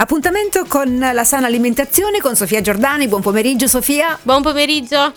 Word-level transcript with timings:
Appuntamento 0.00 0.64
con 0.68 0.96
la 0.96 1.24
sana 1.24 1.48
alimentazione 1.48 2.20
con 2.20 2.36
Sofia 2.36 2.60
Giordani. 2.60 3.08
Buon 3.08 3.20
pomeriggio 3.20 3.66
Sofia. 3.66 4.16
Buon 4.22 4.42
pomeriggio. 4.42 5.12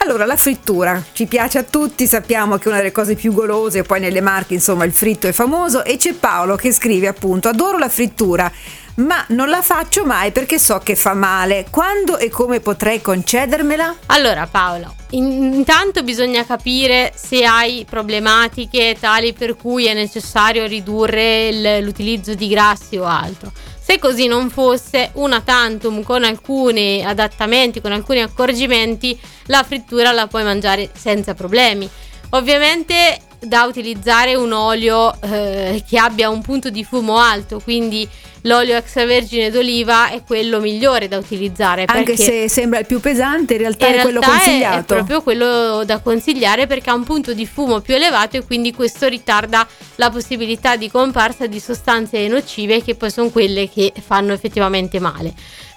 Allora, 0.00 0.26
la 0.26 0.36
frittura 0.36 1.02
ci 1.12 1.24
piace 1.24 1.56
a 1.56 1.62
tutti, 1.62 2.06
sappiamo 2.06 2.58
che 2.58 2.64
è 2.64 2.68
una 2.68 2.76
delle 2.76 2.92
cose 2.92 3.14
più 3.14 3.32
golose, 3.32 3.84
poi 3.84 4.00
nelle 4.00 4.20
marche 4.20 4.52
insomma 4.52 4.84
il 4.84 4.92
fritto 4.92 5.26
è 5.28 5.32
famoso 5.32 5.82
e 5.82 5.96
c'è 5.96 6.12
Paolo 6.12 6.56
che 6.56 6.72
scrive 6.72 7.08
appunto 7.08 7.48
adoro 7.48 7.78
la 7.78 7.88
frittura, 7.88 8.52
ma 8.96 9.24
non 9.28 9.48
la 9.48 9.62
faccio 9.62 10.04
mai 10.04 10.30
perché 10.30 10.58
so 10.58 10.78
che 10.78 10.94
fa 10.94 11.14
male. 11.14 11.66
Quando 11.70 12.18
e 12.18 12.28
come 12.28 12.60
potrei 12.60 13.00
concedermela? 13.00 13.96
Allora 14.06 14.46
Paolo, 14.46 14.94
intanto 15.12 16.02
bisogna 16.02 16.44
capire 16.44 17.14
se 17.16 17.44
hai 17.44 17.86
problematiche 17.88 18.94
tali 19.00 19.32
per 19.32 19.56
cui 19.56 19.86
è 19.86 19.94
necessario 19.94 20.66
ridurre 20.66 21.80
l'utilizzo 21.80 22.34
di 22.34 22.46
grassi 22.48 22.98
o 22.98 23.06
altro. 23.06 23.50
Se 23.90 23.98
così 23.98 24.26
non 24.26 24.50
fosse, 24.50 25.12
una 25.14 25.40
tantum 25.40 26.02
con 26.02 26.22
alcuni 26.22 27.02
adattamenti, 27.02 27.80
con 27.80 27.90
alcuni 27.90 28.20
accorgimenti, 28.20 29.18
la 29.46 29.62
frittura 29.62 30.12
la 30.12 30.26
puoi 30.26 30.44
mangiare 30.44 30.90
senza 30.94 31.32
problemi. 31.32 31.88
Ovviamente 32.32 33.18
da 33.40 33.64
utilizzare 33.64 34.34
un 34.34 34.52
olio 34.52 35.14
eh, 35.22 35.82
che 35.88 35.98
abbia 35.98 36.28
un 36.28 36.42
punto 36.42 36.70
di 36.70 36.84
fumo 36.84 37.18
alto, 37.18 37.60
quindi 37.60 38.08
l'olio 38.42 38.76
extravergine 38.76 39.50
d'oliva 39.50 40.10
è 40.10 40.22
quello 40.24 40.60
migliore 40.60 41.08
da 41.08 41.18
utilizzare. 41.18 41.84
Anche 41.86 42.16
se 42.16 42.48
sembra 42.48 42.80
il 42.80 42.86
più 42.86 43.00
pesante, 43.00 43.54
in 43.54 43.60
realtà 43.60 43.86
in 43.86 43.92
è 43.92 43.94
realtà 43.96 44.18
quello 44.18 44.32
consigliato. 44.32 44.76
È, 44.76 44.80
è 44.80 44.84
proprio 44.84 45.22
quello 45.22 45.84
da 45.84 45.98
consigliare 46.00 46.66
perché 46.66 46.90
ha 46.90 46.94
un 46.94 47.04
punto 47.04 47.32
di 47.32 47.46
fumo 47.46 47.80
più 47.80 47.94
elevato 47.94 48.36
e 48.36 48.44
quindi 48.44 48.72
questo 48.72 49.06
ritarda 49.06 49.66
la 49.96 50.10
possibilità 50.10 50.76
di 50.76 50.90
comparsa 50.90 51.46
di 51.46 51.60
sostanze 51.60 52.26
nocive 52.28 52.82
che 52.82 52.94
poi 52.94 53.10
sono 53.10 53.30
quelle 53.30 53.68
che 53.68 53.92
fanno 54.00 54.32
effettivamente 54.32 54.98
male. 54.98 55.32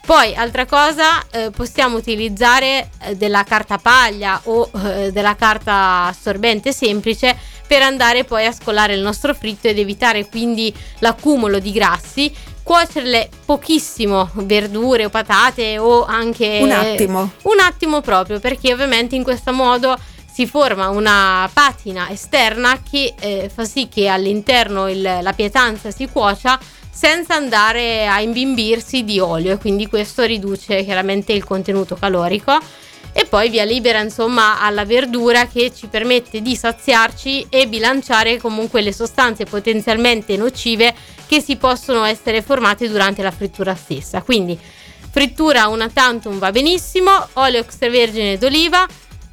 Poi, 0.06 0.36
altra 0.36 0.66
cosa, 0.66 1.24
eh, 1.30 1.52
possiamo 1.52 1.96
utilizzare 1.96 2.90
eh, 3.04 3.16
della 3.16 3.44
carta 3.44 3.78
paglia 3.78 4.42
o 4.46 4.70
eh, 4.84 5.12
della 5.12 5.36
carta 5.36 6.08
assorbente 6.08 6.74
semplice 6.74 7.38
per 7.68 7.84
andare 7.84 8.24
poi 8.24 8.46
a 8.46 8.52
scolare 8.52 8.96
il 8.96 9.02
nostro 9.02 9.34
fritto 9.34 9.68
ed 9.68 9.78
evitare 9.78 10.28
quindi 10.28 10.74
l'accumulo 11.00 11.60
di 11.60 11.72
grassi. 11.72 12.34
Cuocerle 12.64 13.30
pochissimo, 13.46 14.30
verdure 14.34 15.06
o 15.06 15.10
patate 15.10 15.78
o 15.78 16.04
anche... 16.06 16.60
Un 16.62 16.72
attimo. 16.72 17.32
Un 17.44 17.60
attimo 17.60 18.02
proprio, 18.02 18.40
perché 18.40 18.74
ovviamente 18.74 19.16
in 19.16 19.24
questo 19.24 19.54
modo 19.54 19.98
si 20.32 20.46
forma 20.48 20.90
una 20.90 21.50
patina 21.52 22.10
esterna 22.10 22.82
che 22.82 23.14
eh, 23.20 23.52
fa 23.54 23.66
sì 23.66 23.88
che 23.88 24.08
all'interno 24.08 24.90
il, 24.90 25.02
la 25.02 25.34
pietanza 25.34 25.92
si 25.92 26.08
cuocia 26.08 26.60
senza 26.92 27.36
andare 27.36 28.06
a 28.08 28.22
imbimbirsi 28.22 29.04
di 29.04 29.20
olio 29.20 29.54
e 29.54 29.58
quindi 29.58 29.88
questo 29.88 30.24
riduce 30.24 30.84
chiaramente 30.84 31.34
il 31.34 31.44
contenuto 31.44 31.96
calorico. 31.96 32.60
E 33.14 33.26
poi 33.26 33.50
via 33.50 33.66
libera 33.66 34.00
insomma 34.00 34.62
alla 34.62 34.86
verdura 34.86 35.46
che 35.46 35.74
ci 35.76 35.88
permette 35.88 36.42
di 36.42 36.56
saziarci 36.56 37.48
e 37.50 37.68
bilanciare 37.68 38.38
comunque 38.38 38.82
le 38.82 38.94
sostanze 38.94 39.44
potenzialmente 39.44 40.38
nocive 40.38 40.96
che 41.28 41.42
si 41.42 41.58
possono 41.58 42.06
essere 42.06 42.42
formate 42.42 42.88
durante 42.88 43.22
la 43.22 43.32
frittura 43.32 43.76
stessa. 43.76 44.22
Quindi 44.22 44.58
frittura 45.10 45.68
una 45.68 45.90
tantum 45.90 46.38
va 46.38 46.52
benissimo 46.52 47.12
olio 47.34 47.60
extravergine 47.60 48.38
d'oliva 48.38 48.88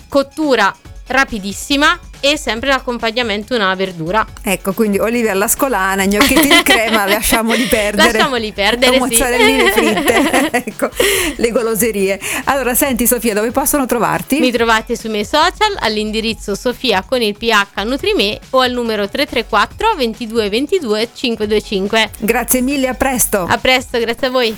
cottura 0.09 0.75
rapidissima 1.06 1.98
e 2.20 2.36
sempre 2.36 2.69
l'accompagnamento 2.69 3.55
una 3.55 3.74
verdura. 3.74 4.27
Ecco, 4.42 4.72
quindi 4.72 4.98
olive 4.98 5.30
alla 5.30 5.48
scolana, 5.48 6.05
gnocchetti 6.05 6.48
di 6.48 6.62
crema, 6.62 7.06
lasciamoli 7.08 7.64
perdere. 7.64 8.12
Lasciamoli 8.12 8.52
perdere, 8.52 8.98
mozzarelline 8.98 9.72
sì. 9.72 9.80
fritte. 9.83 10.50
ecco, 10.52 10.91
le 11.36 11.50
goloserie. 11.50 12.20
Allora, 12.44 12.74
senti 12.74 13.06
Sofia, 13.06 13.34
dove 13.34 13.50
possono 13.50 13.86
trovarti? 13.86 14.41
Mi 14.41 14.50
trovate 14.50 14.96
sui 14.96 15.11
miei 15.11 15.24
social 15.24 15.77
all'indirizzo 15.78 16.55
Sofia 16.55 17.05
con 17.06 17.23
il 17.23 17.36
PH 17.36 17.83
Nutrime 17.84 18.39
o 18.50 18.61
al 18.61 18.73
numero 18.73 19.08
334 19.08 19.95
22 19.96 20.48
22 20.48 21.08
525. 21.12 22.11
Grazie 22.18 22.61
mille, 22.61 22.89
a 22.89 22.95
presto. 22.95 23.46
A 23.48 23.58
presto, 23.58 23.98
grazie 23.98 24.27
a 24.27 24.30
voi. 24.30 24.56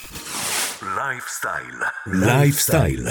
Lifestyle. 0.80 1.92
Lifestyle. 2.04 3.08